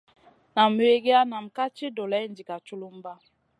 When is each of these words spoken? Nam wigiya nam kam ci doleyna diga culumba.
Nam 0.55 0.71
wigiya 0.83 1.19
nam 1.31 1.45
kam 1.55 1.69
ci 1.75 1.85
doleyna 1.95 2.35
diga 2.37 2.55
culumba. 2.65 3.13